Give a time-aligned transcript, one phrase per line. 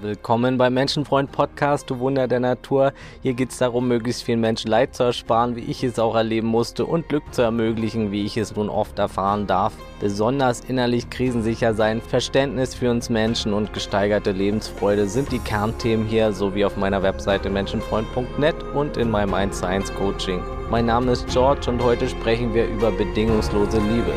[0.00, 2.92] Willkommen beim Menschenfreund Podcast, du Wunder der Natur.
[3.20, 6.46] Hier geht es darum, möglichst vielen Menschen Leid zu ersparen, wie ich es auch erleben
[6.46, 9.72] musste, und Glück zu ermöglichen, wie ich es nun oft erfahren darf.
[9.98, 16.32] Besonders innerlich krisensicher sein, Verständnis für uns Menschen und gesteigerte Lebensfreude sind die Kernthemen hier,
[16.32, 20.40] sowie auf meiner Webseite menschenfreund.net und in meinem 1 zu 1 Coaching.
[20.70, 24.12] Mein Name ist George und heute sprechen wir über bedingungslose Liebe.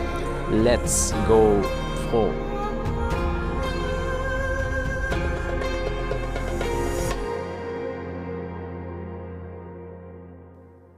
[0.64, 1.56] Let's go
[2.12, 2.30] froh.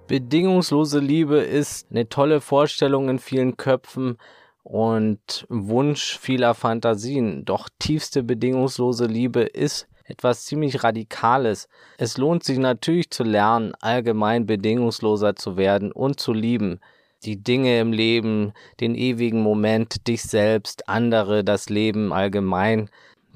[0.07, 4.17] Bedingungslose Liebe ist eine tolle Vorstellung in vielen Köpfen
[4.63, 7.45] und Wunsch vieler Fantasien.
[7.45, 11.70] Doch tiefste bedingungslose Liebe ist etwas ziemlich Radikales.
[11.97, 16.81] Es lohnt sich natürlich zu lernen, allgemein bedingungsloser zu werden und zu lieben.
[17.23, 22.89] Die Dinge im Leben, den ewigen Moment, dich selbst, andere, das Leben allgemein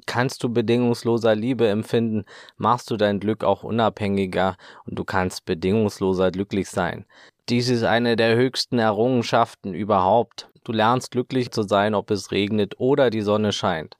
[0.07, 2.25] kannst du bedingungsloser Liebe empfinden,
[2.57, 7.05] machst du dein Glück auch unabhängiger und du kannst bedingungsloser glücklich sein.
[7.49, 10.49] Dies ist eine der höchsten Errungenschaften überhaupt.
[10.64, 13.95] Du lernst glücklich zu sein, ob es regnet oder die Sonne scheint.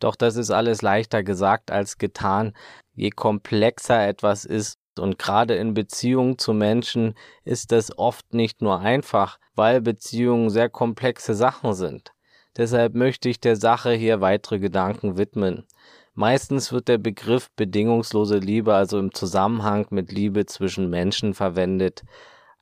[0.00, 2.54] Doch das ist alles leichter gesagt als getan.
[2.94, 7.14] Je komplexer etwas ist, und gerade in Beziehungen zu Menschen
[7.44, 12.12] ist es oft nicht nur einfach, weil Beziehungen sehr komplexe Sachen sind.
[12.56, 15.66] Deshalb möchte ich der Sache hier weitere Gedanken widmen.
[16.14, 22.02] Meistens wird der Begriff bedingungslose Liebe also im Zusammenhang mit Liebe zwischen Menschen verwendet,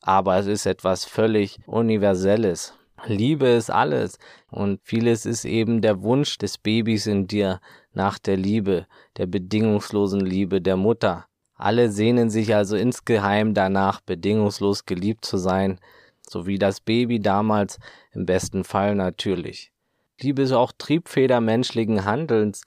[0.03, 2.75] aber es ist etwas völlig Universelles.
[3.07, 4.19] Liebe ist alles
[4.51, 7.61] und vieles ist eben der Wunsch des Babys in dir
[7.93, 8.87] nach der Liebe,
[9.17, 11.27] der bedingungslosen Liebe der Mutter.
[11.55, 15.81] Alle sehnen sich also insgeheim danach, bedingungslos geliebt zu sein,
[16.29, 17.79] so wie das Baby damals
[18.13, 19.73] im besten Fall natürlich.
[20.21, 22.63] Liebe ist auch Triebfeder menschlichen Handelns.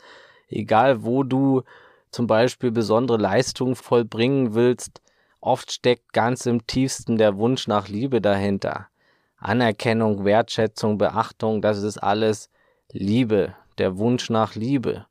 [0.48, 1.64] Egal wo du
[2.12, 5.02] zum Beispiel besondere Leistungen vollbringen willst,
[5.40, 8.88] oft steckt ganz im tiefsten der Wunsch nach Liebe dahinter.
[9.38, 12.50] Anerkennung, Wertschätzung, Beachtung, das ist alles
[12.92, 15.08] Liebe, der Wunsch nach Liebe.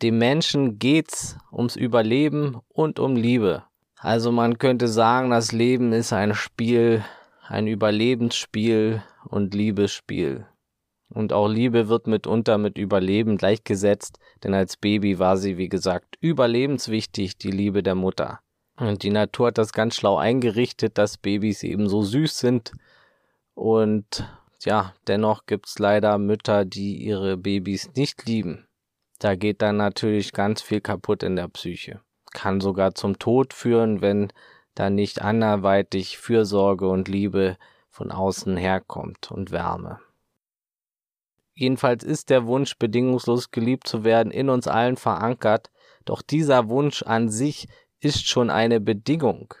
[0.00, 3.64] Dem Menschen geht's ums Überleben und um Liebe.
[3.98, 7.04] Also man könnte sagen, das Leben ist ein Spiel,
[7.46, 10.46] ein Überlebensspiel und Liebesspiel.
[11.12, 16.16] Und auch Liebe wird mitunter mit Überleben gleichgesetzt, denn als Baby war sie, wie gesagt,
[16.20, 18.40] überlebenswichtig, die Liebe der Mutter.
[18.76, 22.72] Und die Natur hat das ganz schlau eingerichtet, dass Babys eben so süß sind.
[23.54, 24.26] Und
[24.64, 28.66] ja, dennoch gibt's leider Mütter, die ihre Babys nicht lieben.
[29.18, 32.00] Da geht dann natürlich ganz viel kaputt in der Psyche.
[32.32, 34.32] Kann sogar zum Tod führen, wenn
[34.74, 37.58] da nicht anderweitig Fürsorge und Liebe
[37.90, 40.00] von außen herkommt und Wärme.
[41.54, 45.70] Jedenfalls ist der Wunsch, bedingungslos geliebt zu werden, in uns allen verankert,
[46.04, 47.68] doch dieser Wunsch an sich
[48.00, 49.54] ist schon eine Bedingung.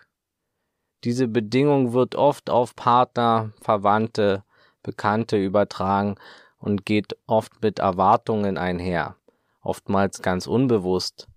[1.04, 4.44] Diese Bedingung wird oft auf Partner, Verwandte,
[4.82, 6.16] Bekannte übertragen
[6.58, 9.16] und geht oft mit Erwartungen einher,
[9.60, 11.28] oftmals ganz unbewusst.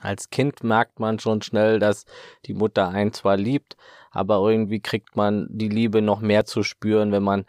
[0.00, 2.06] Als Kind merkt man schon schnell, dass
[2.46, 3.76] die Mutter einen zwar liebt,
[4.10, 7.46] aber irgendwie kriegt man die Liebe noch mehr zu spüren, wenn man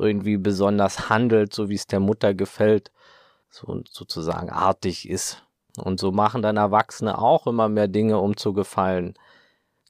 [0.00, 2.90] irgendwie besonders handelt, so wie es der Mutter gefällt,
[3.50, 5.44] so sozusagen artig ist.
[5.78, 9.14] Und so machen dann Erwachsene auch immer mehr Dinge, um zu gefallen,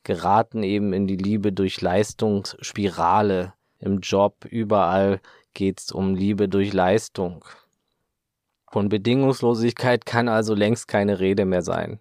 [0.04, 3.54] geraten eben in die Liebe durch Leistungsspirale.
[3.78, 5.20] Im Job, überall
[5.54, 7.44] geht's um Liebe durch Leistung.
[8.70, 11.98] Von Bedingungslosigkeit kann also längst keine Rede mehr sein.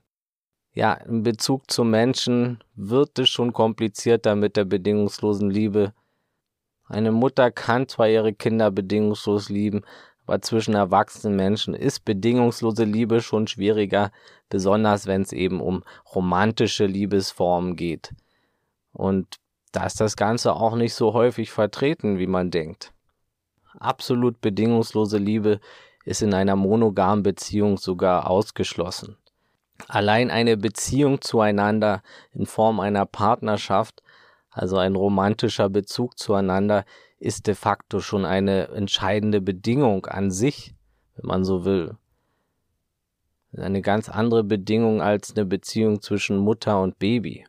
[0.74, 5.94] Ja, in Bezug zum Menschen wird es schon komplizierter mit der bedingungslosen Liebe,
[6.90, 9.84] eine Mutter kann zwar ihre Kinder bedingungslos lieben,
[10.26, 14.12] aber zwischen erwachsenen Menschen ist bedingungslose Liebe schon schwieriger,
[14.50, 15.84] besonders wenn es eben um
[16.14, 18.12] romantische Liebesformen geht.
[18.92, 19.38] Und
[19.72, 22.92] da ist das Ganze auch nicht so häufig vertreten, wie man denkt.
[23.80, 25.60] Absolut bedingungslose Liebe
[26.06, 29.18] ist in einer monogamen Beziehung sogar ausgeschlossen.
[29.88, 32.02] Allein eine Beziehung zueinander
[32.34, 34.02] in Form einer Partnerschaft
[34.60, 36.84] also ein romantischer Bezug zueinander,
[37.18, 40.76] ist de facto schon eine entscheidende Bedingung an sich,
[41.16, 41.96] wenn man so will.
[43.56, 47.46] Eine ganz andere Bedingung als eine Beziehung zwischen Mutter und Baby.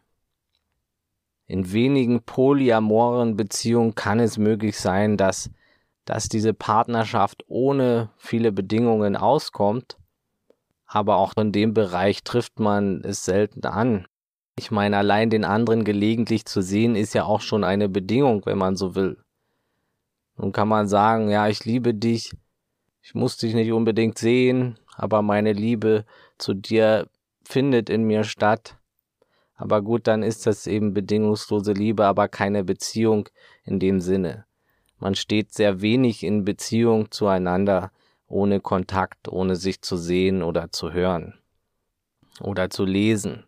[1.46, 5.50] In wenigen polyamoren Beziehungen kann es möglich sein, dass,
[6.04, 9.98] dass diese Partnerschaft ohne viele Bedingungen auskommt,
[10.86, 14.06] aber auch in dem Bereich trifft man es selten an.
[14.60, 18.58] Ich meine, allein den anderen gelegentlich zu sehen, ist ja auch schon eine Bedingung, wenn
[18.58, 19.16] man so will.
[20.36, 22.32] Nun kann man sagen, ja, ich liebe dich,
[23.00, 26.04] ich muss dich nicht unbedingt sehen, aber meine Liebe
[26.36, 27.08] zu dir
[27.42, 28.76] findet in mir statt.
[29.54, 33.30] Aber gut, dann ist das eben bedingungslose Liebe, aber keine Beziehung
[33.64, 34.44] in dem Sinne.
[34.98, 37.92] Man steht sehr wenig in Beziehung zueinander,
[38.26, 41.38] ohne Kontakt, ohne sich zu sehen oder zu hören
[42.42, 43.44] oder zu lesen.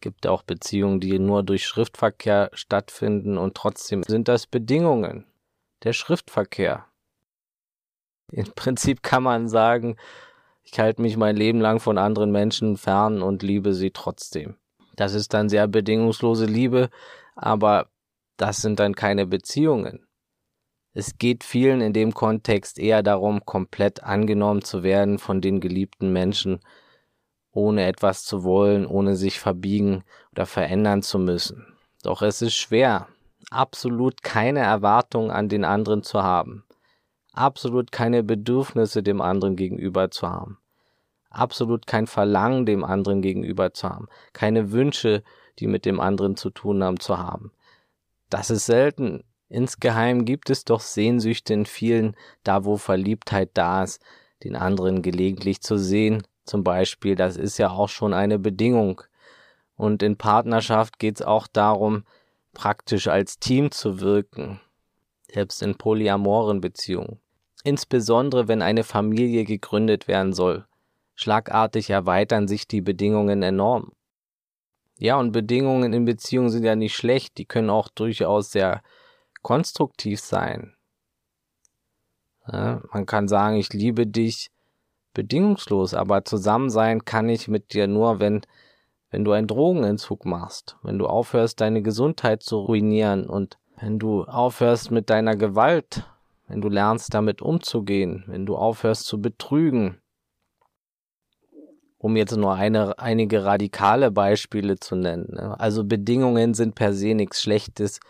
[0.00, 5.26] Gibt auch Beziehungen, die nur durch Schriftverkehr stattfinden und trotzdem sind das Bedingungen.
[5.82, 6.86] Der Schriftverkehr.
[8.32, 9.96] Im Prinzip kann man sagen,
[10.62, 14.56] ich halte mich mein Leben lang von anderen Menschen fern und liebe sie trotzdem.
[14.96, 16.90] Das ist dann sehr bedingungslose Liebe,
[17.36, 17.88] aber
[18.36, 20.06] das sind dann keine Beziehungen.
[20.92, 26.12] Es geht vielen in dem Kontext eher darum, komplett angenommen zu werden von den geliebten
[26.12, 26.60] Menschen,
[27.56, 31.66] ohne etwas zu wollen, ohne sich verbiegen oder verändern zu müssen.
[32.02, 33.08] Doch es ist schwer,
[33.50, 36.64] absolut keine Erwartung an den anderen zu haben,
[37.32, 40.58] absolut keine Bedürfnisse dem anderen gegenüber zu haben,
[41.30, 45.22] absolut kein Verlangen dem anderen gegenüber zu haben, keine Wünsche,
[45.58, 47.52] die mit dem anderen zu tun haben, zu haben.
[48.28, 49.24] Das ist selten.
[49.48, 54.02] Insgeheim gibt es doch Sehnsüchte in vielen, da wo Verliebtheit da ist,
[54.44, 59.02] den anderen gelegentlich zu sehen, zum Beispiel, das ist ja auch schon eine Bedingung.
[59.76, 62.04] Und in Partnerschaft geht es auch darum,
[62.54, 64.60] praktisch als Team zu wirken,
[65.30, 67.20] selbst in polyamoren Beziehungen.
[67.64, 70.66] Insbesondere wenn eine Familie gegründet werden soll.
[71.14, 73.92] Schlagartig erweitern sich die Bedingungen enorm.
[74.98, 78.82] Ja, und Bedingungen in Beziehungen sind ja nicht schlecht, die können auch durchaus sehr
[79.42, 80.74] konstruktiv sein.
[82.50, 84.50] Ja, man kann sagen, ich liebe dich
[85.16, 88.42] bedingungslos, aber zusammen sein kann ich mit dir nur, wenn,
[89.10, 94.24] wenn du einen Drogenentzug machst, wenn du aufhörst, deine Gesundheit zu ruinieren und wenn du
[94.24, 96.04] aufhörst mit deiner Gewalt,
[96.48, 99.96] wenn du lernst, damit umzugehen, wenn du aufhörst zu betrügen,
[101.96, 105.32] um jetzt nur eine, einige radikale Beispiele zu nennen.
[105.32, 105.58] Ne?
[105.58, 108.00] Also Bedingungen sind per se nichts Schlechtes,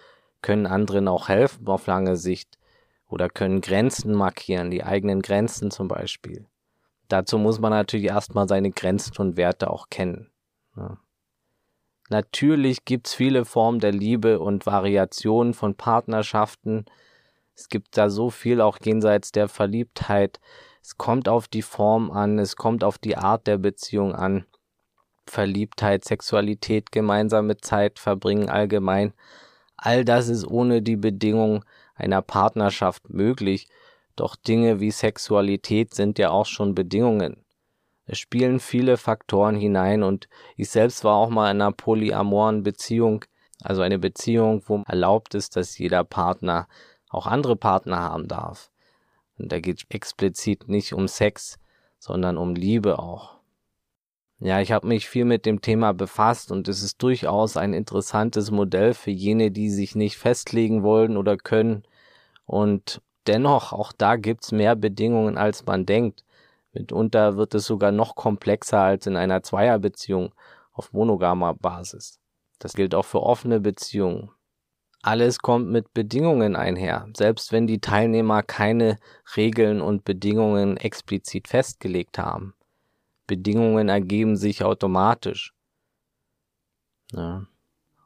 [0.43, 2.59] können anderen auch helfen auf lange Sicht
[3.09, 6.47] oder können Grenzen markieren, die eigenen Grenzen zum Beispiel.
[7.09, 10.31] Dazu muss man natürlich erstmal seine Grenzen und Werte auch kennen.
[10.77, 10.99] Ja.
[12.09, 16.85] Natürlich gibt's viele Formen der Liebe und Variationen von Partnerschaften.
[17.55, 20.41] Es gibt da so viel auch jenseits der Verliebtheit.
[20.83, 24.47] Es kommt auf die Form an, es kommt auf die Art der Beziehung an.
[25.27, 29.13] Verliebtheit, Sexualität, gemeinsame Zeit verbringen allgemein.
[29.77, 31.65] All das ist ohne die Bedingung
[31.97, 33.69] einer Partnerschaft möglich.
[34.17, 37.45] Doch Dinge wie Sexualität sind ja auch schon Bedingungen.
[38.07, 43.25] Es spielen viele Faktoren hinein und ich selbst war auch mal in einer polyamoren Beziehung,
[43.63, 46.69] also eine Beziehung, wo erlaubt ist, dass jeder Partner
[47.09, 48.71] auch andere Partner haben darf.
[49.39, 51.59] Und da geht explizit nicht um Sex,
[51.99, 53.37] sondern um Liebe auch.
[54.39, 58.51] Ja, ich habe mich viel mit dem Thema befasst und es ist durchaus ein interessantes
[58.51, 61.85] Modell für jene, die sich nicht festlegen wollen oder können.
[62.45, 66.25] Und dennoch, auch da gibt's mehr Bedingungen, als man denkt.
[66.73, 70.35] Mitunter wird es sogar noch komplexer als in einer Zweierbeziehung
[70.73, 72.21] auf monogamer Basis.
[72.59, 74.31] Das gilt auch für offene Beziehungen.
[75.03, 78.99] Alles kommt mit Bedingungen einher, selbst wenn die Teilnehmer keine
[79.37, 82.55] Regeln und Bedingungen explizit festgelegt haben.
[83.27, 85.55] Bedingungen ergeben sich automatisch.
[87.13, 87.47] Ja.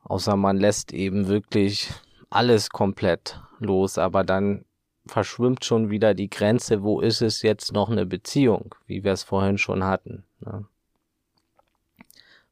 [0.05, 1.91] Außer man lässt eben wirklich
[2.29, 4.65] alles komplett los, aber dann
[5.11, 9.23] verschwimmt schon wieder die Grenze, wo ist es jetzt noch eine Beziehung, wie wir es
[9.23, 10.25] vorhin schon hatten.
[10.41, 10.65] Ne?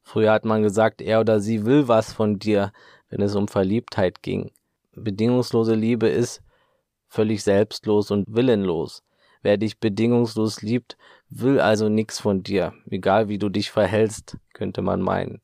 [0.01, 2.71] Früher hat man gesagt, er oder sie will was von dir,
[3.09, 4.51] wenn es um Verliebtheit ging.
[4.93, 6.41] Bedingungslose Liebe ist
[7.07, 9.03] völlig selbstlos und willenlos.
[9.41, 10.97] Wer dich bedingungslos liebt,
[11.29, 15.41] will also nichts von dir, egal wie du dich verhältst, könnte man meinen.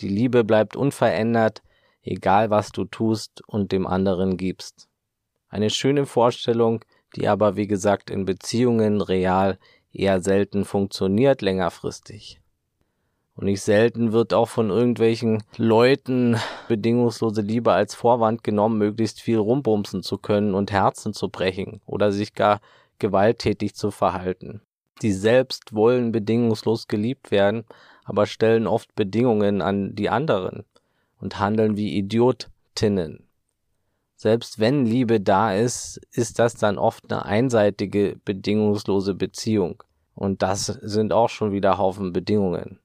[0.00, 1.62] Die Liebe bleibt unverändert,
[2.02, 4.85] egal was du tust und dem anderen gibst.
[5.56, 6.84] Eine schöne Vorstellung,
[7.14, 9.58] die aber wie gesagt in Beziehungen real
[9.90, 12.42] eher selten funktioniert längerfristig.
[13.36, 16.36] Und nicht selten wird auch von irgendwelchen Leuten
[16.68, 22.12] bedingungslose Liebe als Vorwand genommen, möglichst viel rumbumsen zu können und Herzen zu brechen oder
[22.12, 22.60] sich gar
[22.98, 24.60] gewalttätig zu verhalten.
[25.00, 27.64] Die selbst wollen bedingungslos geliebt werden,
[28.04, 30.66] aber stellen oft Bedingungen an die anderen
[31.18, 33.25] und handeln wie Idiotinnen.
[34.16, 39.82] Selbst wenn Liebe da ist, ist das dann oft eine einseitige, bedingungslose Beziehung.
[40.14, 42.80] Und das sind auch schon wieder Haufen Bedingungen.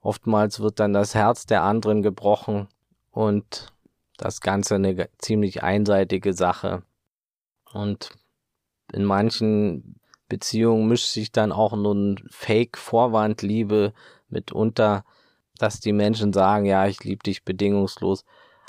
[0.00, 2.66] Oftmals wird dann das Herz der anderen gebrochen
[3.12, 3.72] und
[4.16, 6.82] das Ganze eine ziemlich einseitige Sache.
[7.72, 8.10] Und
[8.92, 13.92] in manchen Beziehung mischt sich dann auch nur ein Fake-Vorwand-Liebe
[14.28, 15.04] mitunter,
[15.58, 18.24] dass die Menschen sagen, ja, ich liebe dich bedingungslos,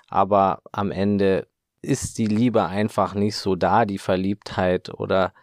[0.07, 1.47] aber am Ende
[1.85, 5.33] ist die Liebe einfach nicht so da, die Verliebtheit oder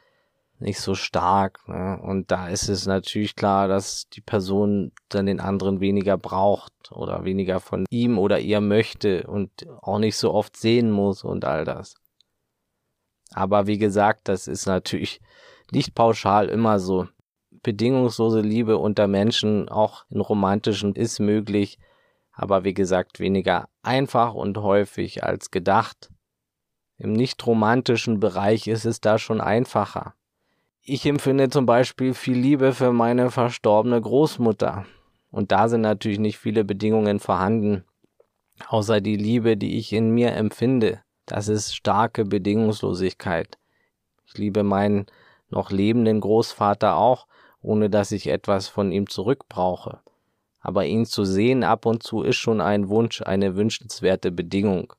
[0.62, 1.66] nicht so stark.
[1.68, 2.00] Ne?
[2.02, 7.24] Und da ist es natürlich klar, dass die Person dann den anderen weniger braucht oder
[7.24, 9.50] weniger von ihm oder ihr möchte und
[9.82, 11.94] auch nicht so oft sehen muss und all das.
[13.34, 15.20] Aber wie gesagt, das ist natürlich
[15.70, 17.08] nicht pauschal immer so.
[17.62, 21.78] Bedingungslose Liebe unter Menschen, auch in romantischen, ist möglich,
[22.32, 26.11] aber wie gesagt, weniger einfach und häufig als gedacht.
[26.98, 30.14] Im nicht romantischen Bereich ist es da schon einfacher.
[30.82, 34.84] Ich empfinde zum Beispiel viel Liebe für meine verstorbene Großmutter.
[35.30, 37.84] Und da sind natürlich nicht viele Bedingungen vorhanden,
[38.68, 41.00] außer die Liebe, die ich in mir empfinde.
[41.26, 43.58] Das ist starke Bedingungslosigkeit.
[44.26, 45.06] Ich liebe meinen
[45.48, 47.26] noch lebenden Großvater auch,
[47.60, 50.00] ohne dass ich etwas von ihm zurückbrauche.
[50.60, 54.92] Aber ihn zu sehen ab und zu ist schon ein Wunsch, eine wünschenswerte Bedingung.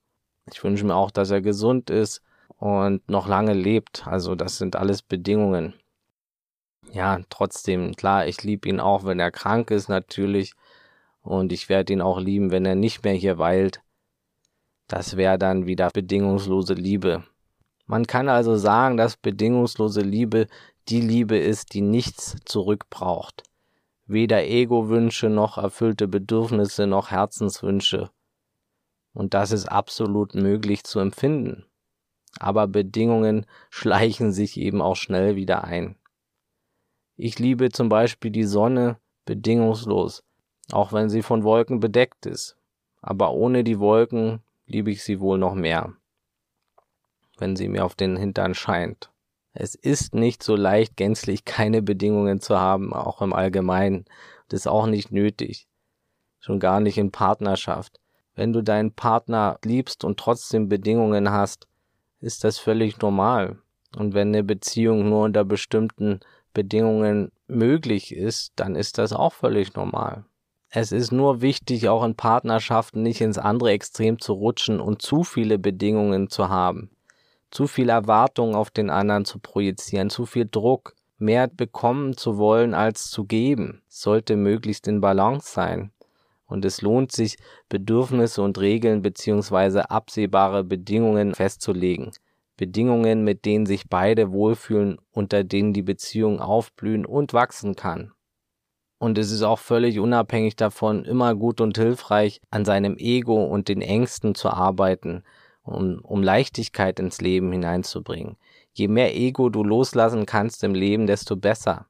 [0.51, 2.21] Ich wünsche mir auch, dass er gesund ist
[2.57, 4.07] und noch lange lebt.
[4.07, 5.73] Also das sind alles Bedingungen.
[6.91, 10.53] Ja, trotzdem, klar, ich liebe ihn auch, wenn er krank ist natürlich.
[11.21, 13.81] Und ich werde ihn auch lieben, wenn er nicht mehr hier weilt.
[14.87, 17.23] Das wäre dann wieder bedingungslose Liebe.
[17.85, 20.47] Man kann also sagen, dass bedingungslose Liebe
[20.89, 23.43] die Liebe ist, die nichts zurückbraucht.
[24.05, 28.09] Weder Ego-Wünsche noch erfüllte Bedürfnisse noch Herzenswünsche.
[29.13, 31.65] Und das ist absolut möglich zu empfinden
[32.39, 35.95] aber Bedingungen schleichen sich eben auch schnell wieder ein.
[37.15, 40.23] Ich liebe zum Beispiel die Sonne bedingungslos,
[40.71, 42.57] auch wenn sie von Wolken bedeckt ist.
[43.01, 45.93] Aber ohne die Wolken liebe ich sie wohl noch mehr,
[47.37, 49.11] wenn sie mir auf den Hintern scheint.
[49.53, 54.05] Es ist nicht so leicht, gänzlich keine Bedingungen zu haben, auch im Allgemeinen.
[54.49, 55.67] Das ist auch nicht nötig.
[56.39, 57.99] Schon gar nicht in Partnerschaft.
[58.35, 61.67] Wenn du deinen Partner liebst und trotzdem Bedingungen hast,
[62.19, 63.57] ist das völlig normal.
[63.95, 66.19] Und wenn eine Beziehung nur unter bestimmten
[66.53, 70.25] Bedingungen möglich ist, dann ist das auch völlig normal.
[70.69, 75.23] Es ist nur wichtig, auch in Partnerschaften nicht ins andere Extrem zu rutschen und zu
[75.23, 76.89] viele Bedingungen zu haben.
[77.51, 82.73] Zu viel Erwartungen auf den anderen zu projizieren, zu viel Druck, mehr bekommen zu wollen
[82.73, 85.91] als zu geben, sollte möglichst in Balance sein.
[86.45, 87.37] Und es lohnt sich,
[87.69, 89.79] Bedürfnisse und Regeln bzw.
[89.81, 92.11] absehbare Bedingungen festzulegen.
[92.57, 98.11] Bedingungen, mit denen sich beide wohlfühlen, unter denen die Beziehung aufblühen und wachsen kann.
[98.99, 103.67] Und es ist auch völlig unabhängig davon immer gut und hilfreich, an seinem Ego und
[103.67, 105.23] den Ängsten zu arbeiten,
[105.63, 108.37] um, um Leichtigkeit ins Leben hineinzubringen.
[108.71, 111.87] Je mehr Ego du loslassen kannst im Leben, desto besser.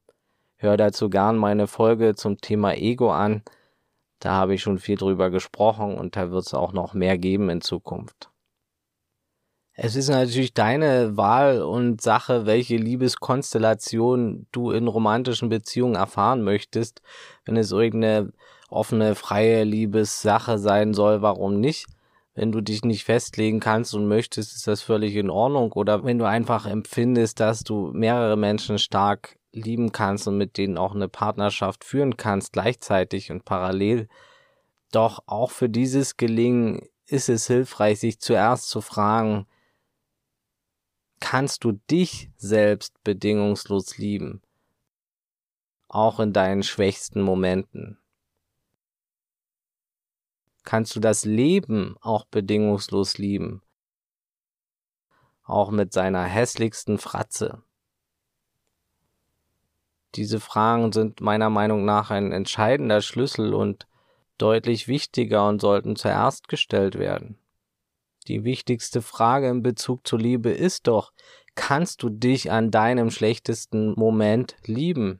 [0.55, 3.43] Hör dazu gern meine Folge zum Thema Ego an.
[4.23, 7.49] Da habe ich schon viel drüber gesprochen und da wird es auch noch mehr geben
[7.49, 8.29] in Zukunft.
[9.73, 17.01] Es ist natürlich deine Wahl und Sache, welche Liebeskonstellation du in romantischen Beziehungen erfahren möchtest.
[17.43, 18.31] Wenn es irgendeine
[18.69, 21.87] offene, freie Liebessache sein soll, warum nicht?
[22.33, 25.73] Wenn du dich nicht festlegen kannst und möchtest, ist das völlig in Ordnung.
[25.73, 30.77] Oder wenn du einfach empfindest, dass du mehrere Menschen stark lieben kannst und mit denen
[30.77, 34.09] auch eine Partnerschaft führen kannst, gleichzeitig und parallel.
[34.91, 39.47] Doch auch für dieses Gelingen ist es hilfreich, sich zuerst zu fragen,
[41.19, 44.41] kannst du dich selbst bedingungslos lieben,
[45.87, 47.99] auch in deinen schwächsten Momenten?
[50.63, 53.61] Kannst du das Leben auch bedingungslos lieben,
[55.43, 57.63] auch mit seiner hässlichsten Fratze?
[60.15, 63.87] Diese Fragen sind meiner Meinung nach ein entscheidender Schlüssel und
[64.37, 67.37] deutlich wichtiger und sollten zuerst gestellt werden.
[68.27, 71.11] Die wichtigste Frage in Bezug zur Liebe ist doch,
[71.55, 75.19] kannst du dich an deinem schlechtesten Moment lieben?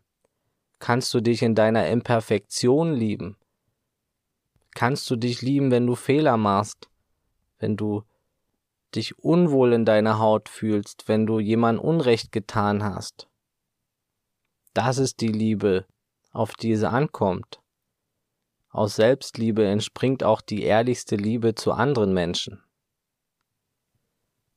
[0.80, 3.38] Kannst du dich in deiner Imperfektion lieben?
[4.76, 6.90] Kannst du dich lieben, wenn du Fehler machst?
[7.60, 8.04] Wenn du
[8.96, 13.28] dich unwohl in deiner Haut fühlst, wenn du jemand Unrecht getan hast?
[14.74, 15.86] Das ist die Liebe,
[16.32, 17.62] auf die es ankommt.
[18.70, 22.64] Aus Selbstliebe entspringt auch die ehrlichste Liebe zu anderen Menschen.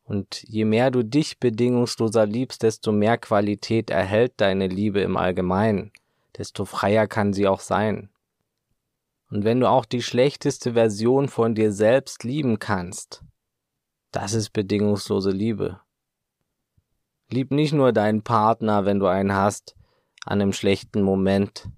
[0.05, 5.93] Und je mehr du dich bedingungsloser liebst, desto mehr Qualität erhält deine Liebe im Allgemeinen,
[6.39, 8.09] desto freier kann sie auch sein.
[9.31, 13.23] Und wenn du auch die schlechteste Version von dir selbst lieben kannst,
[14.13, 15.81] das ist bedingungslose Liebe.
[17.29, 19.76] Lieb nicht nur deinen Partner, wenn du einen hast,
[20.27, 21.69] an einem schlechten Moment.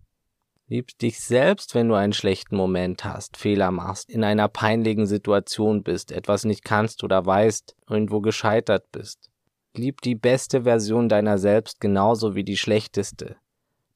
[0.67, 5.83] Lieb dich selbst, wenn du einen schlechten Moment hast, Fehler machst, in einer peinlichen Situation
[5.83, 9.31] bist, etwas nicht kannst oder weißt, irgendwo gescheitert bist.
[9.75, 13.37] Lieb die beste Version deiner selbst genauso wie die schlechteste.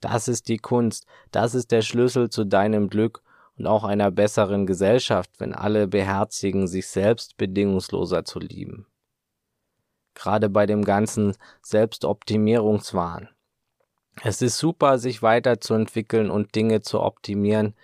[0.00, 3.22] Das ist die Kunst, das ist der Schlüssel zu deinem Glück
[3.56, 8.86] und auch einer besseren Gesellschaft, wenn alle beherzigen, sich selbst bedingungsloser zu lieben.
[10.14, 13.28] Gerade bei dem ganzen Selbstoptimierungswahn.
[14.20, 17.74] Es ist super, sich weiterzuentwickeln und Dinge zu optimieren.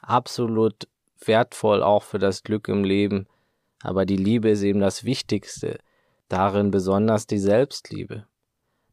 [0.00, 0.88] Absolut
[1.24, 3.26] wertvoll auch für das Glück im Leben.
[3.82, 5.78] Aber die Liebe ist eben das Wichtigste.
[6.28, 8.26] Darin besonders die Selbstliebe.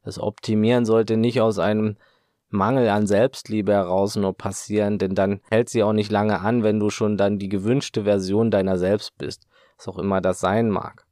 [0.04, 1.96] Das Optimieren sollte nicht aus einem
[2.50, 6.80] Mangel an Selbstliebe heraus nur passieren, denn dann hält sie auch nicht lange an, wenn
[6.80, 11.06] du schon dann die gewünschte Version deiner selbst bist, was auch immer das sein mag.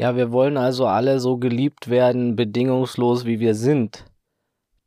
[0.00, 4.06] Ja, wir wollen also alle so geliebt werden, bedingungslos wie wir sind.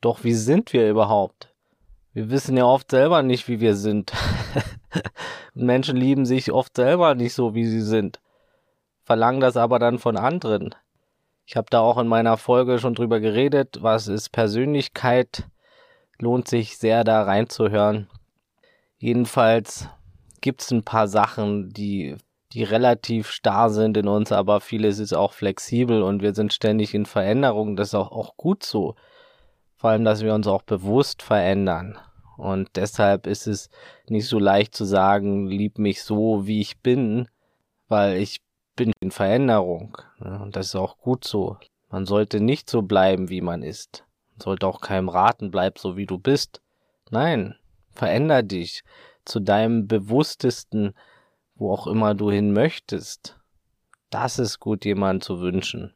[0.02, 1.54] Doch wie sind wir überhaupt?
[2.14, 4.12] Wir wissen ja oft selber nicht, wie wir sind.
[5.54, 8.22] Menschen lieben sich oft selber nicht so, wie sie sind,
[9.04, 10.74] verlangen das aber dann von anderen.
[11.46, 15.44] Ich habe da auch in meiner Folge schon drüber geredet, was ist Persönlichkeit.
[16.18, 18.10] Lohnt sich sehr da reinzuhören.
[18.98, 19.88] Jedenfalls
[20.42, 22.18] gibt es ein paar Sachen, die,
[22.54, 26.94] die relativ starr sind in uns, aber vieles ist auch flexibel und wir sind ständig
[26.94, 27.76] in Veränderung.
[27.76, 28.96] Das ist auch, auch gut so.
[29.76, 31.98] Vor allem, dass wir uns auch bewusst verändern.
[32.38, 33.70] Und deshalb ist es
[34.08, 37.28] nicht so leicht zu sagen, lieb mich so, wie ich bin,
[37.88, 38.42] weil ich
[38.76, 39.98] bin in Veränderung.
[40.20, 41.58] Und das ist auch gut so.
[41.90, 44.04] Man sollte nicht so bleiben, wie man ist.
[44.32, 46.62] Man sollte auch keinem raten, bleib so, wie du bist.
[47.10, 47.56] Nein,
[47.92, 48.84] veränder dich
[49.26, 50.94] zu deinem bewusstesten,
[51.56, 53.40] wo auch immer du hin möchtest.
[54.10, 55.94] Das ist gut, jemanden zu wünschen.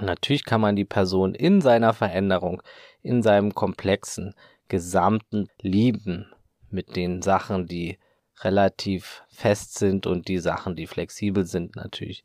[0.00, 2.62] Natürlich kann man die Person in seiner Veränderung,
[3.02, 4.34] in seinem komplexen,
[4.68, 6.32] gesamten lieben
[6.70, 7.98] mit den Sachen, die
[8.40, 12.24] relativ fest sind und die Sachen, die flexibel sind natürlich.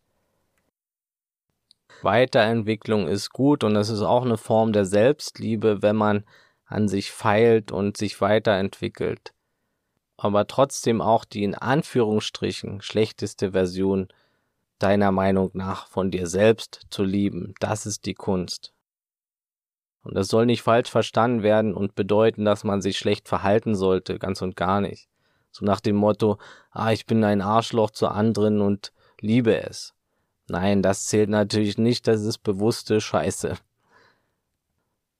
[2.01, 6.23] Weiterentwicklung ist gut und es ist auch eine Form der Selbstliebe, wenn man
[6.65, 9.33] an sich feilt und sich weiterentwickelt.
[10.21, 14.09] Aber trotzdem auch die in Anführungsstrichen schlechteste Version
[14.77, 18.73] deiner Meinung nach von dir selbst zu lieben, das ist die Kunst.
[20.03, 24.19] Und das soll nicht falsch verstanden werden und bedeuten, dass man sich schlecht verhalten sollte,
[24.19, 25.07] ganz und gar nicht.
[25.51, 26.37] So nach dem Motto,
[26.71, 29.93] ah, ich bin ein Arschloch zu anderen und liebe es.
[30.49, 33.55] Nein, das zählt natürlich nicht, das ist bewusste Scheiße.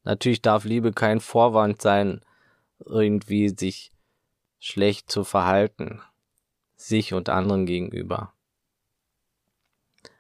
[0.04, 2.22] Natürlich darf Liebe kein Vorwand sein,
[2.86, 3.94] irgendwie sich
[4.60, 6.02] schlecht zu verhalten,
[6.76, 8.34] sich und anderen gegenüber.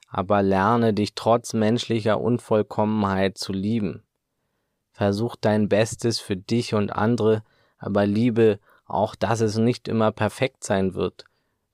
[0.07, 4.03] Aber lerne dich trotz menschlicher Unvollkommenheit zu lieben.
[4.91, 7.43] Versuch dein Bestes für dich und andere,
[7.77, 11.25] aber liebe auch dass es nicht immer perfekt sein wird.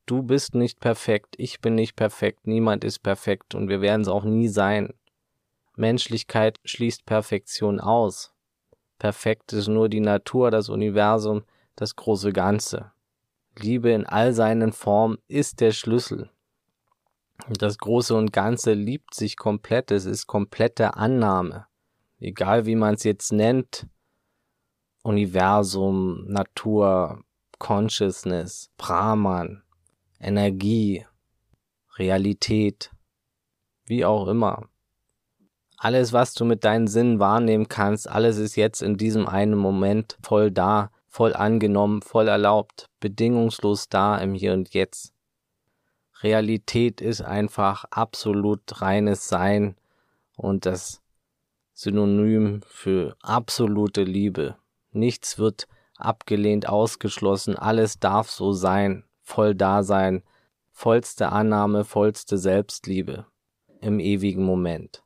[0.06, 4.08] Du bist nicht perfekt, ich bin nicht perfekt, niemand ist perfekt und wir werden es
[4.08, 4.94] auch nie sein.
[5.76, 8.34] Menschlichkeit schließt Perfektion aus.
[9.00, 11.44] Perfekt ist nur die Natur, das Universum,
[11.76, 12.92] das große Ganze.
[13.58, 16.30] Liebe in all seinen Formen ist der Schlüssel.
[17.50, 21.68] Das Große und Ganze liebt sich komplett, es ist komplette Annahme.
[22.20, 23.88] Egal wie man es jetzt nennt,
[25.04, 27.24] Universum, Natur,
[27.60, 29.64] Consciousness, Brahman,
[30.20, 31.06] Energie,
[31.98, 32.92] Realität,
[33.86, 34.68] wie auch immer.
[35.78, 40.18] Alles, was du mit deinen Sinnen wahrnehmen kannst, alles ist jetzt in diesem einen Moment
[40.24, 45.14] voll da, voll angenommen, voll erlaubt, bedingungslos da im Hier und Jetzt.
[46.22, 49.78] Realität ist einfach absolut reines Sein
[50.36, 51.02] und das
[51.72, 54.58] Synonym für absolute Liebe.
[54.92, 60.22] Nichts wird abgelehnt, ausgeschlossen, alles darf so sein, voll da sein,
[60.74, 63.26] vollste Annahme, vollste Selbstliebe
[63.80, 65.05] im ewigen Moment.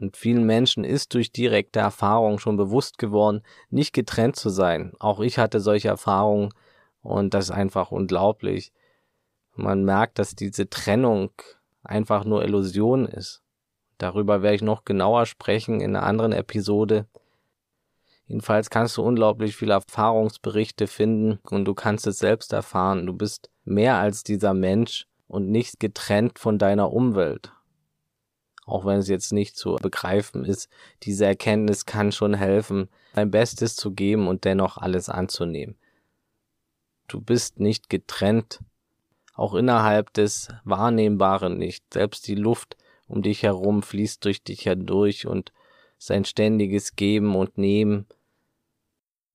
[0.00, 4.94] Und vielen Menschen ist durch direkte Erfahrung schon bewusst geworden, nicht getrennt zu sein.
[4.98, 6.54] Auch ich hatte solche Erfahrungen
[7.02, 8.72] und das ist einfach unglaublich.
[9.56, 11.32] Man merkt, dass diese Trennung
[11.82, 13.42] einfach nur Illusion ist.
[13.98, 17.06] Darüber werde ich noch genauer sprechen in einer anderen Episode.
[18.26, 23.04] Jedenfalls kannst du unglaublich viele Erfahrungsberichte finden und du kannst es selbst erfahren.
[23.04, 27.52] Du bist mehr als dieser Mensch und nicht getrennt von deiner Umwelt.
[28.70, 30.68] Auch wenn es jetzt nicht zu begreifen ist,
[31.02, 35.76] diese Erkenntnis kann schon helfen, dein Bestes zu geben und dennoch alles anzunehmen.
[37.08, 38.60] Du bist nicht getrennt,
[39.34, 41.92] auch innerhalb des Wahrnehmbaren nicht.
[41.92, 42.76] Selbst die Luft
[43.08, 45.52] um dich herum, fließt durch dich hindurch und
[45.98, 48.06] sein ständiges Geben und Nehmen.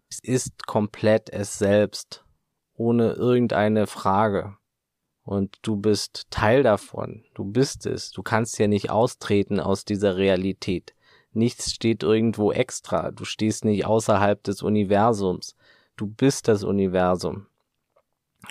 [0.10, 2.24] Es ist komplett es selbst,
[2.76, 4.56] ohne irgendeine Frage.
[5.26, 7.26] Und du bist Teil davon.
[7.34, 8.12] Du bist es.
[8.12, 10.94] Du kannst ja nicht austreten aus dieser Realität.
[11.34, 13.12] Nichts steht irgendwo extra.
[13.12, 15.56] Du stehst nicht außerhalb des Universums.
[15.98, 17.48] Du bist das Universum.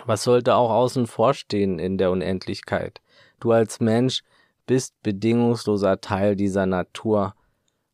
[0.05, 3.01] Was sollte auch außen vor stehen in der Unendlichkeit?
[3.39, 4.21] Du als Mensch
[4.65, 7.35] bist bedingungsloser Teil dieser Natur,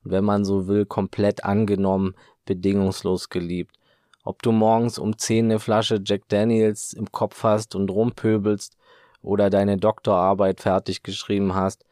[0.04, 2.16] wenn man so will, komplett angenommen,
[2.46, 3.76] bedingungslos geliebt.
[4.24, 8.78] Ob du morgens um zehn eine Flasche Jack Daniels im Kopf hast und rumpöbelst
[9.22, 11.86] oder deine Doktorarbeit fertig geschrieben hast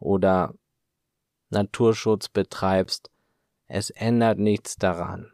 [0.00, 0.54] oder
[1.50, 3.10] Naturschutz betreibst,
[3.68, 5.30] es ändert nichts daran.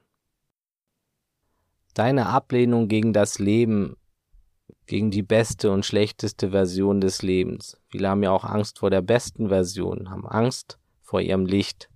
[1.94, 3.96] Deine Ablehnung gegen das Leben,
[4.86, 7.78] gegen die beste und schlechteste Version des Lebens.
[7.88, 11.88] Viele haben ja auch Angst vor der besten Version, haben Angst vor ihrem Licht.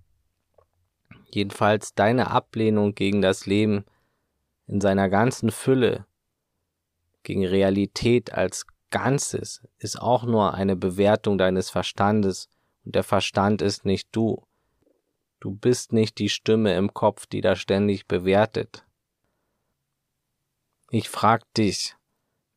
[1.31, 3.85] Jedenfalls deine Ablehnung gegen das Leben
[4.69, 6.05] in seiner ganzen Fülle,
[7.23, 12.49] gegen Realität als Ganzes, ist auch nur eine Bewertung deines Verstandes
[12.85, 14.45] und der Verstand ist nicht du.
[15.39, 18.85] Du bist nicht die Stimme im Kopf, die da ständig bewertet.
[20.91, 21.95] Ich frag dich,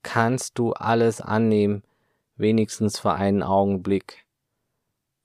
[0.03, 1.83] kannst du alles annehmen,
[2.37, 4.27] wenigstens für einen Augenblick?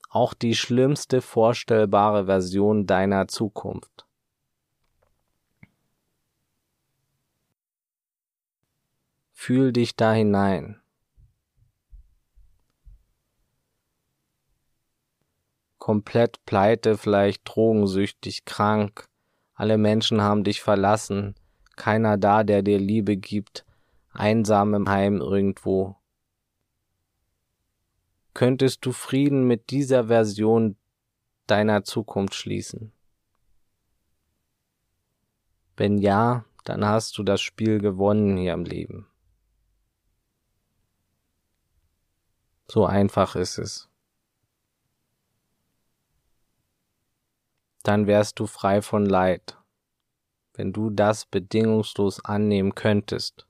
[0.10, 4.07] Auch die schlimmste vorstellbare Version deiner Zukunft.
[9.40, 10.82] Fühl dich da hinein.
[15.78, 19.08] Komplett pleite, vielleicht drogensüchtig, krank.
[19.54, 21.36] Alle Menschen haben dich verlassen.
[21.76, 23.64] Keiner da, der dir Liebe gibt.
[24.10, 25.96] Einsam im Heim irgendwo.
[28.34, 30.76] Könntest du Frieden mit dieser Version
[31.46, 32.92] deiner Zukunft schließen?
[35.78, 39.07] Wenn ja, dann hast du das Spiel gewonnen hier im Leben.
[42.70, 43.90] So einfach ist es.
[47.84, 49.58] Dann wärst du frei von Leid,
[50.54, 53.48] wenn du das bedingungslos annehmen könntest.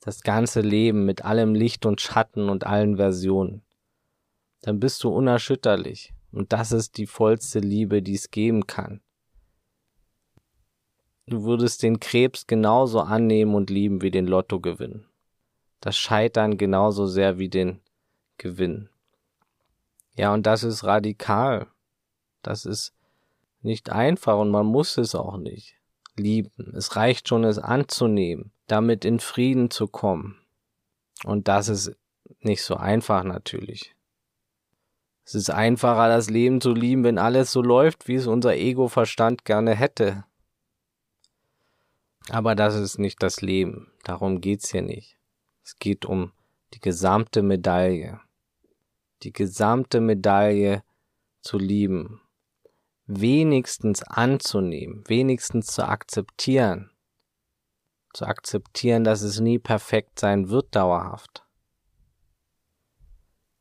[0.00, 3.62] Das ganze Leben mit allem Licht und Schatten und allen Versionen.
[4.62, 6.12] Dann bist du unerschütterlich.
[6.32, 9.00] Und das ist die vollste Liebe, die es geben kann.
[11.26, 15.04] Du würdest den Krebs genauso annehmen und lieben wie den Lottogewinn.
[15.80, 17.80] Das Scheitern genauso sehr wie den
[18.38, 18.88] gewinnen.
[20.14, 21.68] Ja, und das ist radikal.
[22.42, 22.94] Das ist
[23.62, 25.76] nicht einfach und man muss es auch nicht
[26.16, 26.74] lieben.
[26.74, 30.40] Es reicht schon, es anzunehmen, damit in Frieden zu kommen.
[31.24, 31.96] Und das ist
[32.40, 33.94] nicht so einfach natürlich.
[35.24, 39.44] Es ist einfacher, das Leben zu lieben, wenn alles so läuft, wie es unser Ego-Verstand
[39.44, 40.24] gerne hätte.
[42.30, 43.92] Aber das ist nicht das Leben.
[44.04, 45.18] Darum geht's hier nicht.
[45.64, 46.32] Es geht um
[46.74, 48.20] die gesamte Medaille
[49.22, 50.82] die gesamte Medaille
[51.40, 52.20] zu lieben,
[53.06, 56.90] wenigstens anzunehmen, wenigstens zu akzeptieren,
[58.12, 61.44] zu akzeptieren, dass es nie perfekt sein wird dauerhaft.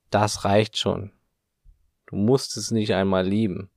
[0.10, 1.12] Das reicht schon.
[2.06, 3.70] Du musst es nicht einmal lieben.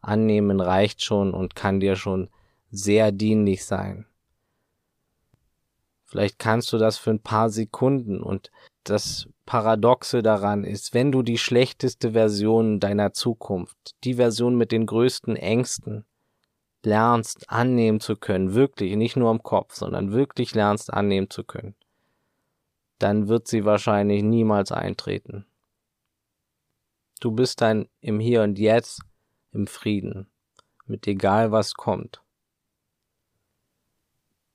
[0.00, 2.28] Annehmen reicht schon und kann dir schon
[2.70, 4.06] sehr dienlich sein.
[6.04, 8.50] Vielleicht kannst du das für ein paar Sekunden und
[8.84, 14.86] das Paradoxe daran ist, wenn du die schlechteste Version deiner Zukunft, die Version mit den
[14.86, 16.06] größten Ängsten,
[16.82, 21.74] lernst annehmen zu können, wirklich, nicht nur im Kopf, sondern wirklich lernst annehmen zu können,
[22.98, 25.46] dann wird sie wahrscheinlich niemals eintreten.
[27.20, 29.00] Du bist dann im Hier und Jetzt
[29.52, 30.30] im Frieden,
[30.86, 32.22] mit egal was kommt.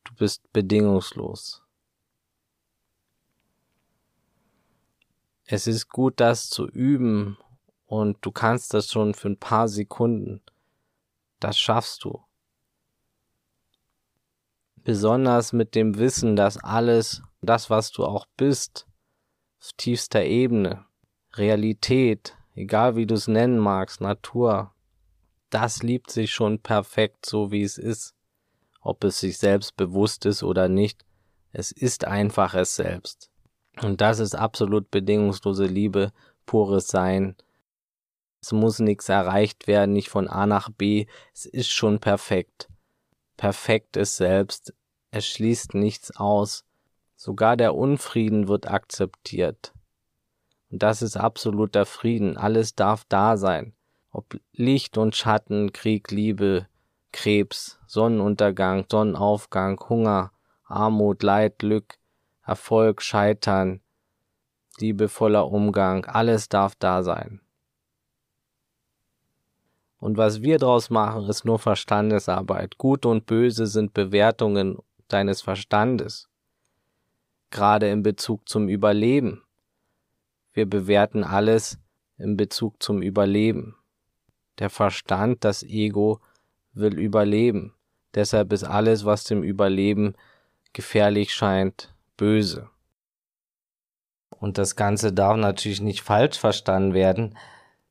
[0.03, 1.63] Du bist bedingungslos.
[5.51, 7.35] Es ist gut, das zu üben
[7.87, 10.43] und du kannst das schon für ein paar Sekunden.
[11.39, 12.23] Das schaffst du.
[14.75, 18.85] Besonders mit dem Wissen, dass alles, das, was du auch bist,
[19.59, 20.85] auf tiefster Ebene,
[21.33, 24.75] Realität, egal wie du es nennen magst, Natur,
[25.49, 28.13] das liebt sich schon perfekt so, wie es ist.
[28.81, 31.03] Ob es sich selbst bewusst ist oder nicht,
[31.51, 33.31] es ist einfach es selbst.
[33.81, 36.11] Und das ist absolut bedingungslose Liebe,
[36.45, 37.35] pures Sein.
[38.41, 41.05] Es muss nichts erreicht werden, nicht von A nach B.
[41.33, 42.69] Es ist schon perfekt.
[43.37, 44.73] Perfekt ist selbst.
[45.11, 46.65] Es schließt nichts aus.
[47.15, 49.73] Sogar der Unfrieden wird akzeptiert.
[50.71, 52.37] Und das ist absoluter Frieden.
[52.37, 53.73] Alles darf da sein.
[54.11, 56.67] Ob Licht und Schatten, Krieg, Liebe,
[57.11, 60.31] Krebs, Sonnenuntergang, Sonnenaufgang, Hunger,
[60.65, 61.98] Armut, Leid, Glück,
[62.49, 63.79] Erfolg, Scheitern,
[64.79, 67.41] liebevoller Umgang, alles darf da sein.
[69.99, 72.77] Und was wir draus machen, ist nur Verstandesarbeit.
[72.77, 76.27] Gut und böse sind Bewertungen deines Verstandes.
[77.51, 79.43] Gerade in Bezug zum Überleben.
[80.53, 81.77] Wir bewerten alles
[82.17, 83.75] in Bezug zum Überleben.
[84.57, 86.19] Der Verstand, das Ego,
[86.73, 87.75] will überleben.
[88.15, 90.15] Deshalb ist alles, was dem Überleben
[90.73, 92.69] gefährlich scheint, böse.
[94.29, 97.37] Und das Ganze darf natürlich nicht falsch verstanden werden.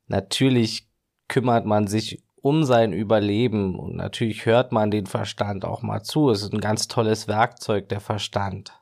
[0.06, 0.86] Natürlich
[1.28, 6.30] kümmert man sich um sein Überleben und natürlich hört man den Verstand auch mal zu.
[6.30, 8.78] Es ist ein ganz tolles Werkzeug, der Verstand.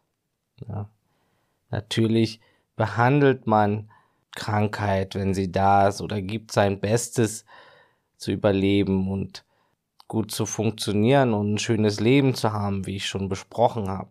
[0.68, 0.88] Ja.
[1.70, 2.40] Natürlich
[2.74, 3.90] behandelt man
[4.35, 7.44] Krankheit, wenn sie da ist, oder gibt sein Bestes
[8.16, 9.44] zu überleben und
[10.09, 14.11] gut zu funktionieren und ein schönes Leben zu haben, wie ich schon besprochen habe.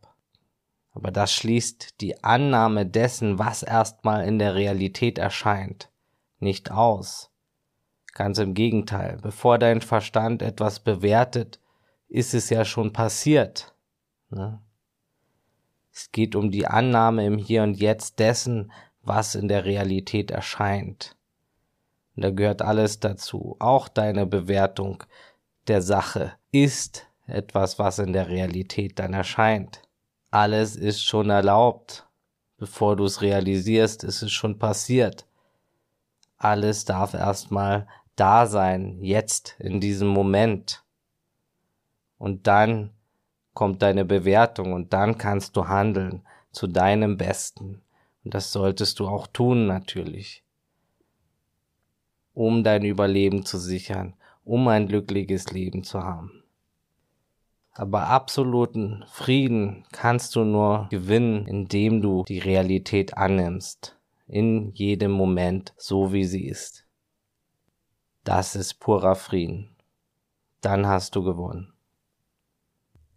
[0.95, 5.91] Aber das schließt die Annahme dessen, was erstmal in der Realität erscheint,
[6.39, 7.31] nicht aus.
[8.13, 11.59] Ganz im Gegenteil, bevor dein Verstand etwas bewertet,
[12.07, 13.75] ist es ja schon passiert.
[14.29, 14.61] Ne?
[15.91, 21.17] Es geht um die Annahme im Hier und Jetzt dessen, was in der Realität erscheint.
[22.15, 25.03] Und da gehört alles dazu, auch deine Bewertung
[25.67, 29.81] der Sache ist etwas, was in der Realität dann erscheint.
[30.35, 32.05] Alles ist schon erlaubt.
[32.57, 35.25] Bevor du es realisierst, ist es schon passiert.
[36.35, 40.83] Alles darf erstmal da sein, jetzt, in diesem Moment.
[42.17, 42.91] Und dann
[43.53, 47.81] kommt deine Bewertung und dann kannst du handeln zu deinem Besten.
[48.25, 50.43] Und das solltest du auch tun natürlich,
[52.33, 56.44] um dein Überleben zu sichern, um ein glückliches Leben zu haben.
[57.77, 65.73] Aber absoluten Frieden kannst du nur gewinnen, indem du die Realität annimmst, in jedem Moment,
[65.77, 66.85] so wie sie ist.
[68.23, 69.75] Das ist purer Frieden.
[70.61, 71.73] Dann hast du gewonnen.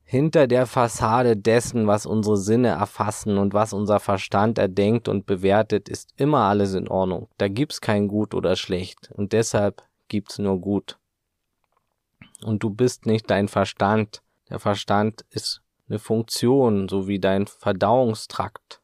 [0.02, 5.88] Hinter der Fassade dessen, was unsere Sinne erfassen und was unser Verstand erdenkt und bewertet,
[5.88, 7.28] ist immer alles in Ordnung.
[7.38, 10.98] Da gibt's kein Gut oder Schlecht und deshalb gibt's nur Gut
[12.42, 14.22] und du bist nicht dein Verstand.
[14.48, 18.80] Der Verstand ist eine Funktion, so wie dein Verdauungstrakt.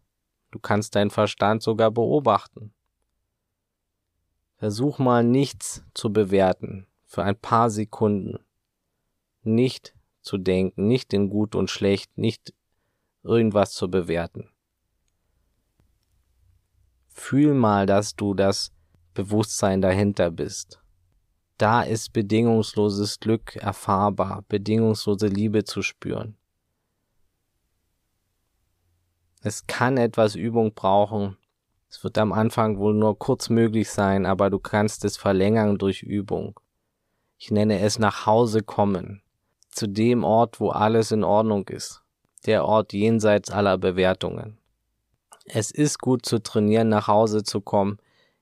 [0.51, 2.73] Du kannst deinen Verstand sogar beobachten.
[4.57, 8.39] Versuch mal nichts zu bewerten für ein paar Sekunden.
[9.43, 12.55] Nicht zu denken, nicht in gut und schlecht, nicht
[13.23, 14.51] irgendwas zu bewerten.
[17.09, 18.73] Fühl mal, dass du das
[19.13, 20.84] Bewusstsein dahinter bist
[21.59, 26.37] da ist bedingungsloses Glück erfahrbar, bedingungslose Liebe zu spüren.
[29.41, 31.37] Es kann etwas Übung brauchen.
[31.91, 36.03] Es wird am Anfang wohl nur kurz möglich sein, aber du kannst es verlängern durch
[36.03, 36.59] Übung.
[37.39, 39.23] Ich nenne es nach Hause kommen,
[39.69, 42.03] zu dem Ort, wo alles in Ordnung ist,
[42.47, 44.59] der Ort jenseits aller Bewertungen.
[45.45, 47.99] Es ist gut zu trainieren, nach Hause zu kommen,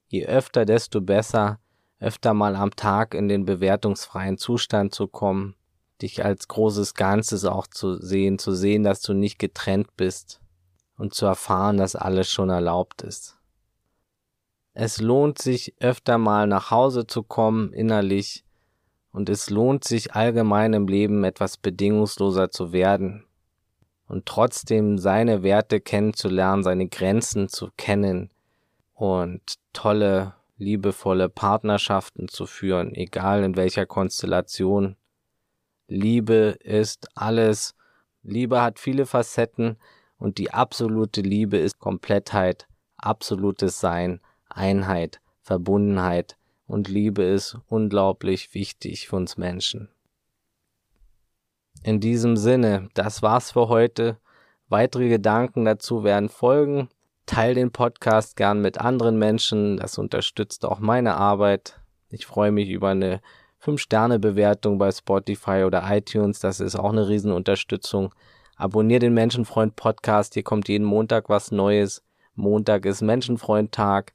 [0.07, 1.59] je öfter, desto besser,
[2.03, 5.55] öfter mal am Tag in den bewertungsfreien Zustand zu kommen,
[6.03, 10.41] dich als großes Ganzes auch zu sehen, zu sehen, dass du nicht getrennt bist
[10.99, 13.38] und zu erfahren, dass alles schon erlaubt ist.
[14.75, 18.45] Es lohnt sich öfter mal nach Hause zu kommen innerlich
[19.12, 23.27] und es lohnt sich allgemein im Leben etwas bedingungsloser zu werden
[24.09, 28.31] und trotzdem seine Werte kennenzulernen, seine Grenzen zu kennen
[28.95, 34.96] und tolle liebevolle Partnerschaften zu führen, egal in welcher Konstellation.
[35.88, 37.75] Liebe ist alles.
[38.22, 39.77] Liebe hat viele Facetten
[40.16, 49.09] und die absolute Liebe ist Komplettheit, absolutes Sein, Einheit, Verbundenheit und Liebe ist unglaublich wichtig
[49.09, 49.88] für uns Menschen.
[51.83, 54.18] In diesem Sinne, das war's für heute.
[54.68, 56.88] Weitere Gedanken dazu werden folgen.
[57.27, 59.77] Teil den Podcast gern mit anderen Menschen.
[59.77, 61.81] Das unterstützt auch meine Arbeit.
[62.11, 63.21] Ich freue mich über eine
[63.63, 66.41] 5-Sterne-Bewertung bei Spotify oder iTunes.
[66.41, 68.15] Das ist auch eine Riesenunterstützung.
[68.57, 70.35] Abonnier den Menschenfreund Podcast.
[70.35, 72.03] Hier kommt jeden Montag was Neues.
[72.35, 74.13] Montag ist Menschenfreund-Tag.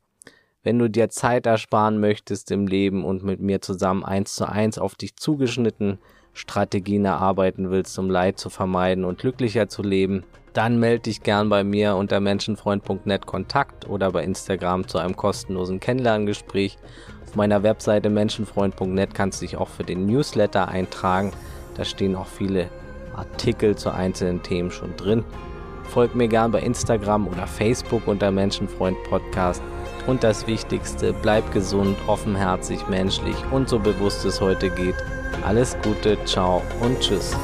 [0.64, 4.78] Wenn du dir Zeit ersparen möchtest im Leben und mit mir zusammen eins zu eins
[4.78, 6.00] auf dich zugeschnitten
[6.38, 10.24] Strategien erarbeiten willst, um Leid zu vermeiden und glücklicher zu leben,
[10.54, 15.80] dann melde dich gern bei mir unter menschenfreund.net Kontakt oder bei Instagram zu einem kostenlosen
[15.80, 16.78] Kennenlerngespräch.
[17.26, 21.32] Auf meiner Webseite menschenfreund.net kannst du dich auch für den Newsletter eintragen.
[21.76, 22.70] Da stehen auch viele
[23.16, 25.24] Artikel zu einzelnen Themen schon drin.
[25.84, 29.62] Folgt mir gern bei Instagram oder Facebook unter Menschenfreund Podcast.
[30.06, 34.96] Und das Wichtigste, bleib gesund, offenherzig, menschlich und so bewusst es heute geht.
[35.44, 37.36] Alles Gute, ciao und tschüss.